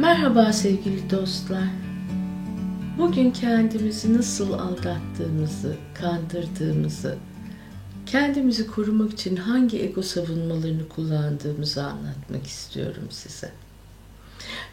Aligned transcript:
Merhaba 0.00 0.52
sevgili 0.52 1.10
dostlar. 1.10 1.68
Bugün 2.98 3.30
kendimizi 3.30 4.18
nasıl 4.18 4.52
aldattığımızı, 4.52 5.76
kandırdığımızı, 5.94 7.18
kendimizi 8.06 8.66
korumak 8.66 9.12
için 9.12 9.36
hangi 9.36 9.82
ego 9.82 10.02
savunmalarını 10.02 10.88
kullandığımızı 10.88 11.84
anlatmak 11.84 12.46
istiyorum 12.46 13.06
size. 13.10 13.52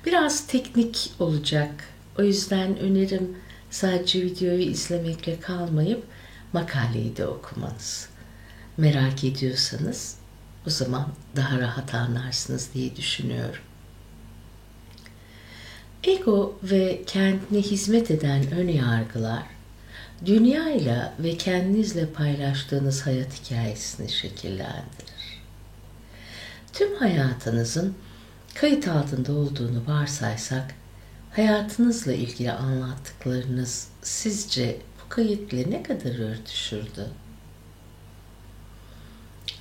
Biraz 0.05 0.47
teknik 0.47 1.11
olacak. 1.19 1.71
O 2.19 2.23
yüzden 2.23 2.78
önerim 2.78 3.37
sadece 3.71 4.21
videoyu 4.21 4.61
izlemekle 4.61 5.39
kalmayıp 5.39 6.04
makaleyi 6.54 7.18
de 7.18 7.28
okumanız. 7.28 8.09
Merak 8.78 9.23
ediyorsanız 9.23 10.15
o 10.68 10.69
zaman 10.69 11.07
daha 11.36 11.59
rahat 11.59 11.93
anlarsınız 11.93 12.69
diye 12.73 12.96
düşünüyorum. 12.96 13.66
Ego 16.07 16.60
ve 16.64 17.02
kendine 17.07 17.61
hizmet 17.61 18.11
eden 18.11 18.52
ön 18.52 18.68
yargılar, 18.68 19.43
dünyayla 20.25 21.14
ve 21.20 21.38
kendinizle 21.38 22.06
paylaştığınız 22.06 23.06
hayat 23.06 23.42
hikayesini 23.42 24.10
şekillendirir. 24.10 25.42
Tüm 26.74 26.96
hayatınızın 26.96 27.96
kayıt 28.56 28.88
altında 28.88 29.33
olduğunu 29.33 29.88
varsaysak, 29.88 30.75
hayatınızla 31.32 32.14
ilgili 32.14 32.52
anlattıklarınız 32.52 33.88
sizce 34.02 34.78
bu 35.05 35.09
kayıtla 35.09 35.58
ne 35.58 35.83
kadar 35.83 36.19
örtüşürdü? 36.19 37.08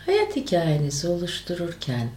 Hayat 0.07 0.37
hikayenizi 0.37 1.09
oluştururken 1.09 2.09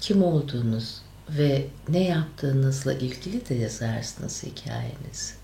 kim 0.00 0.22
olduğunuz 0.22 1.05
ve 1.28 1.66
ne 1.88 2.04
yaptığınızla 2.04 2.92
ilgili 2.92 3.48
de 3.48 3.54
yazarsınız 3.54 4.42
hikayenizi. 4.42 5.34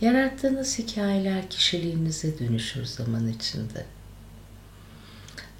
Yarattığınız 0.00 0.78
hikayeler 0.78 1.50
kişiliğinize 1.50 2.38
dönüşür 2.38 2.84
zaman 2.84 3.28
içinde. 3.28 3.86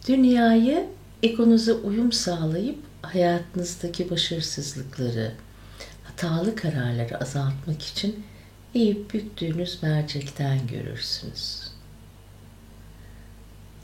Dünyayı 0.08 0.86
egonuza 1.22 1.72
uyum 1.72 2.12
sağlayıp 2.12 2.78
hayatınızdaki 3.02 4.10
başarısızlıkları, 4.10 5.32
hatalı 6.04 6.56
kararları 6.56 7.20
azaltmak 7.20 7.82
için 7.82 8.24
eğip 8.74 9.14
büktüğünüz 9.14 9.82
mercekten 9.82 10.66
görürsünüz. 10.66 11.72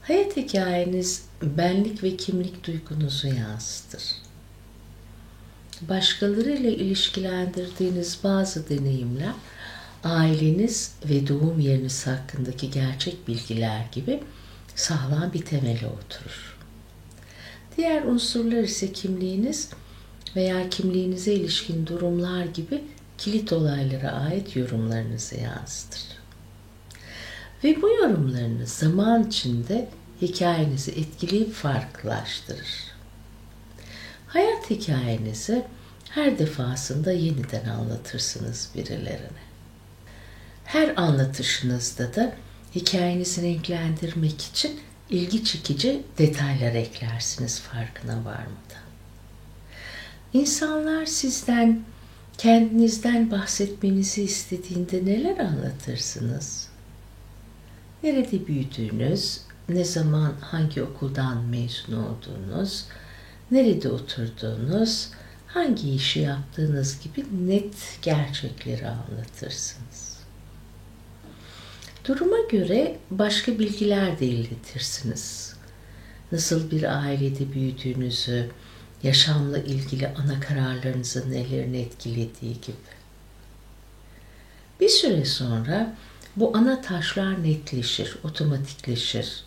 Hayat 0.03 0.37
hikayeniz 0.37 1.25
benlik 1.43 2.03
ve 2.03 2.17
kimlik 2.17 2.67
duygunuzu 2.67 3.29
yansıtır. 3.29 4.28
Başkalarıyla 5.81 6.71
ilişkilendirdiğiniz 6.71 8.19
bazı 8.25 8.69
deneyimler 8.69 9.33
aileniz 10.05 10.95
ve 11.09 11.29
doğum 11.29 11.61
yeriniz 11.61 12.07
hakkındaki 12.07 12.71
gerçek 12.71 13.29
bilgiler 13.29 13.85
gibi 13.93 14.21
sağlam 14.75 15.33
bir 15.33 15.45
temele 15.45 15.87
oturur. 15.87 16.59
Diğer 17.77 18.05
unsurlar 18.05 18.63
ise 18.63 18.93
kimliğiniz 18.93 19.71
veya 20.37 20.71
kimliğinize 20.71 21.33
ilişkin 21.33 21.87
durumlar 21.87 22.45
gibi 22.45 22.85
kilit 23.19 23.53
olaylara 23.53 24.13
ait 24.13 24.57
yorumlarınızı 24.57 25.37
yansıtır. 25.37 26.03
Ve 27.65 27.83
bu 27.83 27.89
yorumlarınız 27.89 28.71
zaman 28.71 29.29
içinde 29.29 29.89
hikayenizi 30.23 30.91
etkileyip 30.91 31.53
farklılaştırır. 31.53 32.98
Hayat 34.29 34.71
hikayenizi 34.71 35.65
her 36.11 36.39
defasında 36.39 37.13
yeniden 37.13 37.69
anlatırsınız 37.69 38.69
birilerine. 38.75 39.49
Her 40.65 40.97
anlatışınızda 40.97 42.15
da 42.15 42.35
hikayenizi 42.75 43.43
renklendirmek 43.43 44.43
için 44.43 44.81
ilgi 45.11 45.45
çekici 45.45 46.03
detaylar 46.19 46.75
eklersiniz 46.75 47.61
farkına 47.61 48.17
varmadan. 48.17 48.89
İnsanlar 50.33 51.07
sizden, 51.07 51.83
kendinizden 52.39 53.31
bahsetmenizi 53.31 54.23
istediğinde 54.23 55.05
neler 55.05 55.39
anlatırsınız? 55.39 56.69
Nerede 58.03 58.47
büyüdüğünüz, 58.47 59.41
ne 59.69 59.85
zaman 59.85 60.33
hangi 60.41 60.83
okuldan 60.83 61.45
mezun 61.45 61.93
olduğunuz, 61.93 62.85
nerede 63.51 63.89
oturduğunuz, 63.89 65.09
hangi 65.47 65.95
işi 65.95 66.21
yaptığınız 66.21 67.01
gibi 67.01 67.25
net 67.49 67.99
gerçekleri 68.03 68.87
anlatırsınız. 68.87 70.19
Duruma 72.05 72.39
göre 72.51 72.99
başka 73.11 73.59
bilgiler 73.59 74.21
de 74.21 74.27
iletirsiniz. 74.27 75.55
Nasıl 76.33 76.71
bir 76.71 77.03
ailede 77.03 77.53
büyüdüğünüzü, 77.53 78.51
yaşamla 79.03 79.59
ilgili 79.59 80.09
ana 80.09 80.41
kararlarınızın 80.41 81.33
nelerini 81.33 81.79
etkilediği 81.81 82.61
gibi. 82.61 82.99
Bir 84.81 84.89
süre 84.89 85.25
sonra 85.25 85.97
bu 86.37 86.57
ana 86.57 86.81
taşlar 86.81 87.43
netleşir, 87.43 88.19
otomatikleşir. 88.25 89.45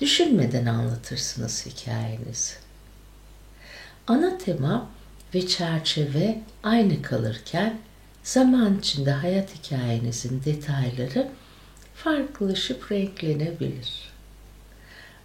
Düşünmeden 0.00 0.66
anlatırsınız 0.66 1.66
hikayenizi. 1.66 2.69
Ana 4.06 4.38
tema 4.38 4.88
ve 5.34 5.46
çerçeve 5.46 6.42
aynı 6.62 7.02
kalırken 7.02 7.78
zaman 8.22 8.78
içinde 8.78 9.10
hayat 9.10 9.54
hikayenizin 9.54 10.42
detayları 10.44 11.28
farklılaşıp 11.94 12.92
renklenebilir. 12.92 14.10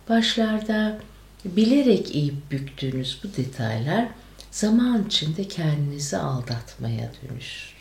Başlarda 0.09 1.00
bilerek 1.46 2.16
eğip 2.16 2.52
büktüğünüz 2.52 3.19
bu 3.24 3.38
detaylar 3.38 4.08
zaman 4.52 5.06
içinde 5.06 5.47
kendinizi 5.47 6.18
aldatmaya 6.18 7.12
dönüşür. 7.22 7.75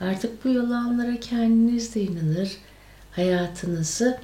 Artık 0.00 0.44
bu 0.44 0.48
yalanlara 0.48 1.20
kendiniz 1.20 1.94
de 1.94 2.00
inanır, 2.00 2.50
hayatınızı 3.12 4.18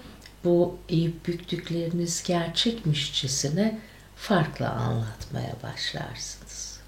bu 0.45 0.79
eğip 0.89 1.27
büktükleriniz 1.27 2.23
gerçekmişçesine 2.27 3.79
farklı 4.19 4.69
anlatmaya 4.69 5.55
başlarsınız. 5.63 6.81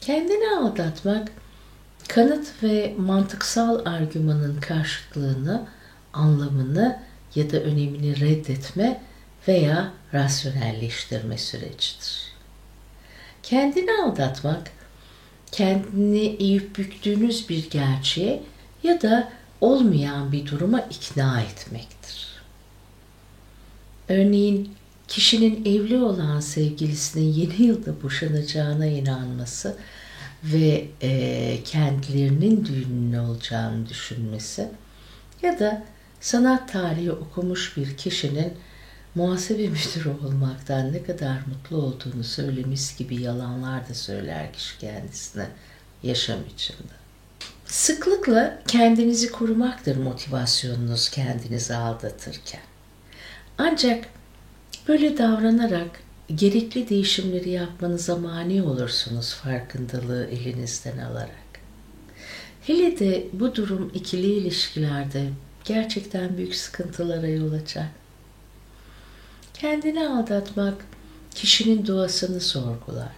Kendini 0.00 0.58
aldatmak, 0.58 1.32
kanıt 2.08 2.62
ve 2.62 2.94
mantıksal 2.98 3.86
argümanın 3.86 4.60
karşıtlığını, 4.60 5.66
anlamını 6.12 6.98
ya 7.34 7.52
da 7.52 7.56
önemini 7.60 8.20
reddetme 8.20 9.02
veya 9.48 9.92
rasyonelleştirme 10.14 11.38
sürecidir. 11.38 12.34
Kendini 13.42 13.90
aldatmak, 14.02 14.70
kendini 15.52 16.26
eğip 16.26 16.78
büktüğünüz 16.78 17.48
bir 17.48 17.70
gerçeğe 17.70 18.42
ya 18.82 19.02
da 19.02 19.32
olmayan 19.60 20.32
bir 20.32 20.46
duruma 20.46 20.80
ikna 20.80 21.40
etmektir. 21.40 22.28
Örneğin 24.08 24.74
kişinin 25.08 25.64
evli 25.64 25.98
olan 25.98 26.40
sevgilisinin 26.40 27.32
yeni 27.32 27.62
yılda 27.62 28.02
boşanacağına 28.02 28.86
inanması 28.86 29.76
ve 30.44 30.88
e, 31.02 31.58
kendilerinin 31.64 32.64
düğününün 32.64 33.18
olacağını 33.18 33.88
düşünmesi 33.88 34.68
ya 35.42 35.58
da 35.58 35.84
sanat 36.20 36.72
tarihi 36.72 37.12
okumuş 37.12 37.76
bir 37.76 37.96
kişinin 37.96 38.52
muhasebe 39.14 39.68
müdürü 39.68 40.10
olmaktan 40.24 40.92
ne 40.92 41.02
kadar 41.02 41.38
mutlu 41.46 41.76
olduğunu 41.76 42.24
söylemiş 42.24 42.96
gibi 42.96 43.22
yalanlar 43.22 43.88
da 43.88 43.94
söyler 43.94 44.52
kişi 44.52 44.78
kendisine 44.78 45.46
yaşam 46.02 46.38
içinde. 46.54 46.94
Sıklıkla 47.66 48.58
kendinizi 48.68 49.30
korumaktır 49.30 49.96
motivasyonunuz 49.96 51.08
kendinizi 51.08 51.74
aldatırken. 51.74 52.60
Ancak 53.58 54.04
böyle 54.88 55.18
davranarak 55.18 56.00
gerekli 56.34 56.88
değişimleri 56.88 57.50
yapmanıza 57.50 58.16
mani 58.16 58.62
olursunuz 58.62 59.34
farkındalığı 59.34 60.26
elinizden 60.26 60.98
alarak. 60.98 61.44
Hele 62.62 62.98
de 62.98 63.26
bu 63.32 63.54
durum 63.54 63.90
ikili 63.94 64.32
ilişkilerde 64.32 65.28
gerçekten 65.64 66.36
büyük 66.36 66.54
sıkıntılara 66.54 67.28
yol 67.28 67.52
açar. 67.52 67.86
Kendini 69.54 70.08
aldatmak 70.08 70.74
kişinin 71.34 71.86
doğasını 71.86 72.40
sorgular. 72.40 73.12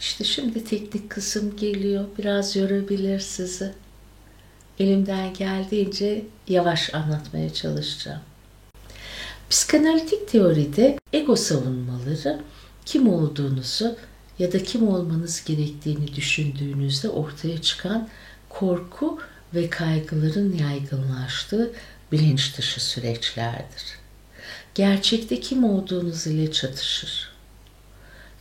İşte 0.00 0.24
şimdi 0.24 0.64
teknik 0.64 1.10
kısım 1.10 1.56
geliyor. 1.56 2.04
Biraz 2.18 2.56
yorabilir 2.56 3.20
sizi. 3.20 3.72
Elimden 4.78 5.34
geldiğince 5.34 6.24
yavaş 6.48 6.94
anlatmaya 6.94 7.52
çalışacağım. 7.54 8.20
Psikanalitik 9.52 10.28
teoride 10.28 10.98
ego 11.12 11.36
savunmaları 11.36 12.40
kim 12.86 13.08
olduğunuzu 13.08 13.96
ya 14.38 14.52
da 14.52 14.62
kim 14.62 14.88
olmanız 14.88 15.44
gerektiğini 15.44 16.14
düşündüğünüzde 16.14 17.08
ortaya 17.08 17.62
çıkan 17.62 18.08
korku 18.48 19.20
ve 19.54 19.70
kaygıların 19.70 20.56
yaygınlaştığı 20.56 21.72
bilinç 22.12 22.58
dışı 22.58 22.84
süreçlerdir. 22.84 23.84
Gerçekte 24.74 25.40
kim 25.40 25.64
olduğunuz 25.64 26.26
ile 26.26 26.52
çatışır. 26.52 27.32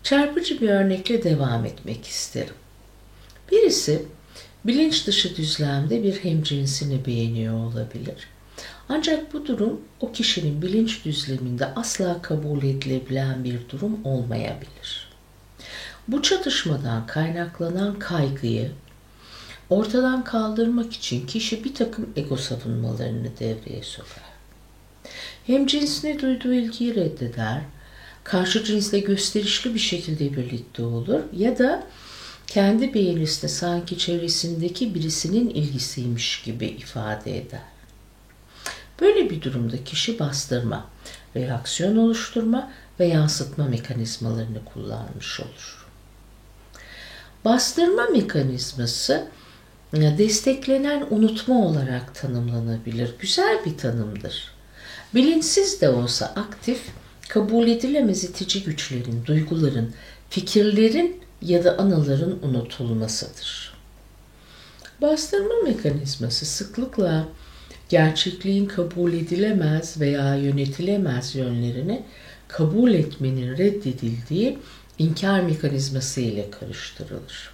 Çarpıcı 0.03 0.61
bir 0.61 0.69
örnekle 0.69 1.23
devam 1.23 1.65
etmek 1.65 2.07
isterim. 2.07 2.55
Birisi 3.51 4.05
bilinç 4.65 5.07
dışı 5.07 5.35
düzlemde 5.35 6.03
bir 6.03 6.23
hemcinsini 6.23 7.05
beğeniyor 7.05 7.55
olabilir. 7.55 8.27
Ancak 8.89 9.33
bu 9.33 9.45
durum 9.45 9.81
o 10.00 10.12
kişinin 10.12 10.62
bilinç 10.62 11.06
düzleminde 11.06 11.66
asla 11.66 12.22
kabul 12.22 12.63
edilebilen 12.63 13.44
bir 13.44 13.69
durum 13.69 14.06
olmayabilir. 14.06 15.12
Bu 16.07 16.22
çatışmadan 16.22 17.07
kaynaklanan 17.07 18.00
kaygıyı 18.00 18.72
ortadan 19.69 20.24
kaldırmak 20.24 20.94
için 20.94 21.28
kişi 21.28 21.63
bir 21.63 21.74
takım 21.74 22.10
ego 22.16 22.38
savunmalarını 22.38 23.30
devreye 23.39 23.83
sokar. 23.83 24.24
Hem 25.48 25.68
cinsine 25.68 26.19
duyduğu 26.19 26.54
ilgiyi 26.54 26.95
reddeder, 26.95 27.62
karşı 28.24 28.63
cinsle 28.63 29.00
gösterişli 29.00 29.74
bir 29.74 29.80
şekilde 29.80 30.38
birlikte 30.38 30.83
olur 30.83 31.19
ya 31.33 31.57
da 31.57 31.83
kendi 32.48 32.94
beğenisini 32.94 33.50
sanki 33.50 33.98
çevresindeki 33.98 34.95
birisinin 34.95 35.50
ilgisiymiş 35.50 36.42
gibi 36.42 36.66
ifade 36.66 37.38
eder. 37.38 37.70
Böyle 39.01 39.30
bir 39.30 39.42
durumda 39.42 39.83
kişi 39.83 40.19
bastırma, 40.19 40.86
reaksiyon 41.36 41.98
oluşturma 41.98 42.71
ve 43.00 43.06
yansıtma 43.06 43.65
mekanizmalarını 43.68 44.65
kullanmış 44.74 45.39
olur. 45.39 45.88
Bastırma 47.45 48.06
mekanizması 48.06 49.27
desteklenen 49.94 51.07
unutma 51.09 51.65
olarak 51.65 52.15
tanımlanabilir. 52.15 53.15
Güzel 53.19 53.65
bir 53.65 53.77
tanımdır. 53.77 54.51
Bilinçsiz 55.15 55.81
de 55.81 55.89
olsa 55.89 56.25
aktif, 56.25 56.81
kabul 57.30 57.68
edilemez 57.68 58.24
itici 58.24 58.63
güçlerin, 58.63 59.25
duyguların, 59.25 59.94
fikirlerin 60.30 61.21
ya 61.42 61.63
da 61.63 61.77
anıların 61.77 62.39
unutulmasıdır. 62.44 63.74
Bastırma 65.01 65.54
mekanizması 65.63 66.45
sıklıkla 66.45 67.27
gerçekliğin 67.91 68.65
kabul 68.65 69.13
edilemez 69.13 69.99
veya 69.99 70.35
yönetilemez 70.35 71.35
yönlerini 71.35 72.03
kabul 72.47 72.93
etmenin 72.93 73.57
reddedildiği 73.57 74.57
inkar 74.97 75.41
mekanizması 75.41 76.21
ile 76.21 76.51
karıştırılır. 76.51 77.51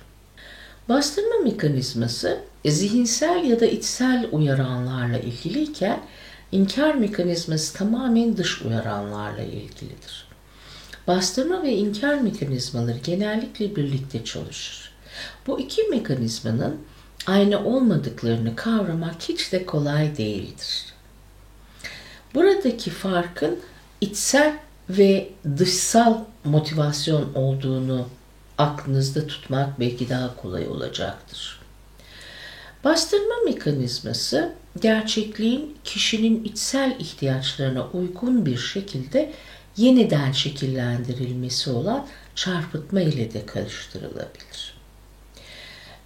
Bastırma 0.89 1.35
mekanizması 1.43 2.39
zihinsel 2.65 3.43
ya 3.43 3.59
da 3.59 3.65
içsel 3.65 4.27
uyaranlarla 4.31 5.17
ilgiliyken 5.17 6.01
inkar 6.51 6.95
mekanizması 6.95 7.77
tamamen 7.77 8.37
dış 8.37 8.61
uyaranlarla 8.61 9.41
ilgilidir. 9.41 10.27
Bastırma 11.07 11.63
ve 11.63 11.71
inkar 11.71 12.21
mekanizmaları 12.21 12.97
genellikle 12.97 13.75
birlikte 13.75 14.25
çalışır. 14.25 14.91
Bu 15.47 15.59
iki 15.59 15.83
mekanizmanın 15.83 16.77
aynı 17.27 17.65
olmadıklarını 17.65 18.55
kavramak 18.55 19.15
hiç 19.29 19.51
de 19.51 19.65
kolay 19.65 20.17
değildir. 20.17 20.85
Buradaki 22.35 22.89
farkın 22.89 23.59
içsel 24.01 24.57
ve 24.89 25.29
dışsal 25.57 26.17
motivasyon 26.43 27.33
olduğunu 27.33 28.07
aklınızda 28.57 29.27
tutmak 29.27 29.79
belki 29.79 30.09
daha 30.09 30.35
kolay 30.35 30.67
olacaktır. 30.67 31.59
Bastırma 32.83 33.35
mekanizması 33.45 34.53
gerçekliğin 34.81 35.77
kişinin 35.83 36.43
içsel 36.43 36.95
ihtiyaçlarına 36.99 37.87
uygun 37.87 38.45
bir 38.45 38.57
şekilde 38.57 39.33
yeniden 39.77 40.31
şekillendirilmesi 40.31 41.69
olan 41.69 42.07
çarpıtma 42.35 43.01
ile 43.01 43.33
de 43.33 43.45
karıştırılabilir. 43.45 44.76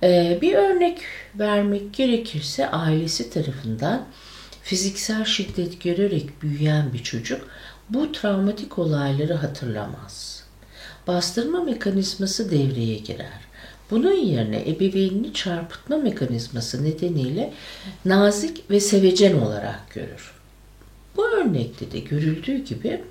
Ee, 0.03 0.37
bir 0.41 0.53
örnek 0.53 1.01
vermek 1.35 1.93
gerekirse 1.93 2.69
ailesi 2.69 3.29
tarafından 3.29 4.07
fiziksel 4.63 5.25
şiddet 5.25 5.81
görerek 5.81 6.41
büyüyen 6.41 6.93
bir 6.93 7.03
çocuk 7.03 7.47
bu 7.89 8.11
travmatik 8.11 8.79
olayları 8.79 9.33
hatırlamaz. 9.33 10.43
Bastırma 11.07 11.63
mekanizması 11.63 12.51
devreye 12.51 12.97
girer. 12.97 13.41
Bunun 13.91 14.15
yerine 14.15 14.69
ebeveynini 14.69 15.33
çarpıtma 15.33 15.97
mekanizması 15.97 16.83
nedeniyle 16.83 17.53
nazik 18.05 18.69
ve 18.69 18.79
sevecen 18.79 19.37
olarak 19.37 19.89
görür. 19.93 20.33
Bu 21.17 21.27
örnekte 21.27 21.91
de 21.91 21.99
görüldüğü 21.99 22.57
gibi 22.57 23.01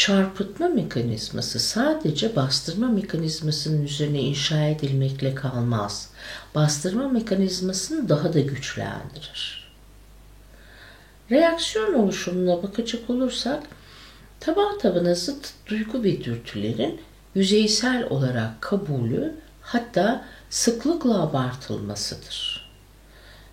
çarpıtma 0.00 0.68
mekanizması 0.68 1.60
sadece 1.60 2.36
bastırma 2.36 2.88
mekanizmasının 2.88 3.84
üzerine 3.84 4.20
inşa 4.20 4.64
edilmekle 4.64 5.34
kalmaz. 5.34 6.10
Bastırma 6.54 7.08
mekanizmasını 7.08 8.08
daha 8.08 8.32
da 8.32 8.40
güçlendirir. 8.40 9.70
Reaksiyon 11.30 11.94
oluşumuna 11.94 12.62
bakacak 12.62 13.10
olursak 13.10 13.62
taban 14.40 14.78
tabana 14.78 15.14
zıt 15.14 15.52
duygu 15.66 16.02
ve 16.02 16.24
dürtülerin 16.24 17.00
yüzeysel 17.34 18.04
olarak 18.10 18.60
kabulü 18.60 19.34
hatta 19.62 20.24
sıklıkla 20.50 21.22
abartılmasıdır. 21.22 22.70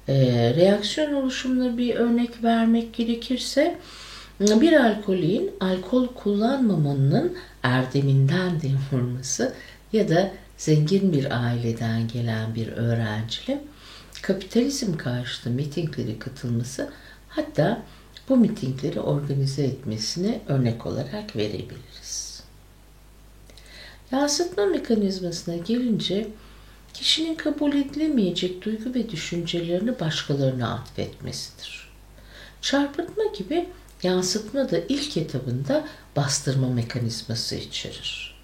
Ee, 0.07 0.53
reaksiyon 0.55 1.13
oluşumuna 1.13 1.77
bir 1.77 1.95
örnek 1.95 2.43
vermek 2.43 2.93
gerekirse 2.93 3.79
bir 4.39 4.73
alkolün 4.73 5.51
alkol 5.59 6.07
kullanmamanın 6.07 7.37
erdeminden 7.63 8.61
de 8.61 8.67
vurması 8.91 9.53
ya 9.93 10.09
da 10.09 10.31
zengin 10.57 11.13
bir 11.13 11.45
aileden 11.45 12.07
gelen 12.07 12.55
bir 12.55 12.67
öğrencinin 12.67 13.61
kapitalizm 14.21 14.97
karşıtı 14.97 15.49
mitinglere 15.49 16.19
katılması 16.19 16.89
hatta 17.29 17.81
bu 18.29 18.37
mitingleri 18.37 18.99
organize 18.99 19.63
etmesine 19.63 20.41
örnek 20.47 20.85
olarak 20.85 21.35
verebiliriz. 21.35 22.43
Yansıtma 24.11 24.65
mekanizmasına 24.65 25.55
gelince 25.55 26.27
kişinin 26.93 27.35
kabul 27.35 27.73
edilemeyecek 27.73 28.65
duygu 28.65 28.93
ve 28.93 29.09
düşüncelerini 29.09 29.99
başkalarına 29.99 30.73
atfetmesidir. 30.73 31.89
Çarpıtma 32.61 33.23
gibi 33.37 33.65
yansıtma 34.03 34.71
da 34.71 34.77
ilk 34.89 35.17
etabında 35.17 35.87
bastırma 36.15 36.67
mekanizması 36.67 37.55
içerir. 37.55 38.37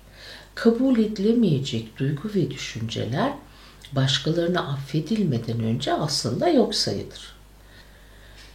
Kabul 0.56 1.00
edilemeyecek 1.00 2.00
duygu 2.00 2.30
ve 2.36 2.52
düşünceler 2.52 3.34
başkalarına 3.92 4.60
affedilmeden 4.68 5.60
önce 5.60 5.94
aslında 5.94 6.50
yok 6.50 6.76
sayılır. 6.76 7.36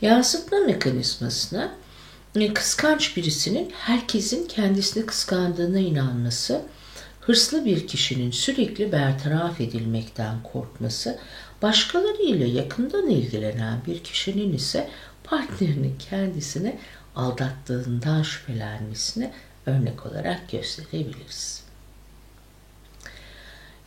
Yansıtma 0.02 0.58
mekanizmasına 0.58 1.72
e, 2.36 2.54
kıskanç 2.54 3.16
birisinin 3.16 3.70
herkesin 3.70 4.48
kendisini 4.48 5.06
kıskandığına 5.06 5.78
inanması, 5.78 6.62
hırslı 7.20 7.64
bir 7.64 7.86
kişinin 7.86 8.30
sürekli 8.30 8.92
bertaraf 8.92 9.60
edilmekten 9.60 10.42
korkması, 10.52 11.18
başkaları 11.62 12.22
ile 12.22 12.48
yakından 12.48 13.10
ilgilenen 13.10 13.78
bir 13.86 14.04
kişinin 14.04 14.52
ise 14.52 14.90
partnerinin 15.24 15.98
kendisini 15.98 16.78
aldattığından 17.16 18.22
şüphelenmesini 18.22 19.32
örnek 19.66 20.06
olarak 20.06 20.50
gösterebiliriz. 20.50 21.62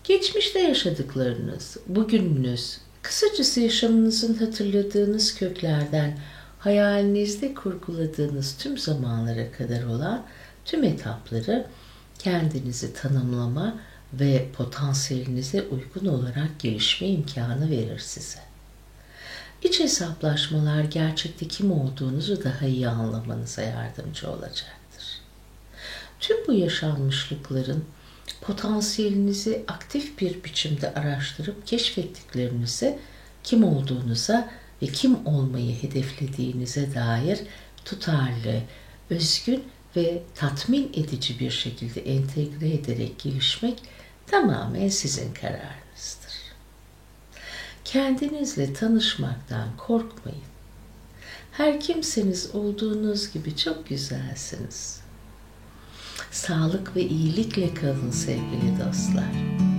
Geçmişte 0.04 0.60
yaşadıklarınız, 0.60 1.78
bugününüz, 1.88 2.78
kısacası 3.01 3.60
yaşamınızın 3.60 4.34
hatırladığınız 4.34 5.36
köklerden 5.36 6.18
hayalinizde 6.60 7.54
kurguladığınız 7.54 8.58
tüm 8.58 8.78
zamanlara 8.78 9.51
kadar 9.51 9.84
olan 9.84 10.25
tüm 10.66 10.84
etapları 10.84 11.66
kendinizi 12.20 12.94
tanımlama 12.94 13.80
ve 14.13 14.48
potansiyelinize 14.58 15.62
uygun 15.62 16.06
olarak 16.06 16.60
gelişme 16.60 17.08
imkanı 17.08 17.70
verir 17.70 18.00
size. 18.00 18.39
İç 19.63 19.80
hesaplaşmalar 19.80 20.84
gerçekte 20.84 21.48
kim 21.48 21.72
olduğunuzu 21.72 22.44
daha 22.44 22.65
iyi 22.65 22.88
anlamanıza 22.88 23.62
yardımcı 23.62 24.30
olacaktır. 24.30 25.22
Tüm 26.20 26.48
bu 26.48 26.53
yaşanmışlıkların 26.53 27.86
potansiyelinizi 28.41 29.63
aktif 29.68 30.22
bir 30.22 30.44
biçimde 30.44 30.94
araştırıp 30.94 31.68
keşfettiklerinizi 31.68 33.00
kim 33.44 33.63
olduğunuza 33.63 34.50
ve 34.82 34.88
kim 34.88 35.27
olmayı 35.27 35.82
hedeflediğinize 35.82 36.96
dair 36.96 37.39
tutarlı, 37.86 38.62
özgün 39.10 39.63
ve 39.96 40.24
tatmin 40.36 40.91
edici 40.94 41.39
bir 41.39 41.51
şekilde 41.51 42.01
entegre 42.01 42.70
ederek 42.70 43.20
gelişmek 43.20 43.84
tamamen 44.32 44.90
sizin 44.90 45.34
kararınızdır. 45.34 46.32
Kendinizle 47.86 48.74
tanışmaktan 48.74 49.68
korkmayın. 49.78 50.42
Her 51.52 51.80
kimseniz 51.80 52.56
olduğunuz 52.56 53.34
gibi 53.34 53.58
çok 53.58 53.88
güzelsiniz. 53.88 55.02
Sağlık 56.32 56.96
ve 56.96 57.02
iyilikle 57.02 57.74
kalın 57.74 58.12
sevgili 58.12 58.80
dostlar. 58.80 59.71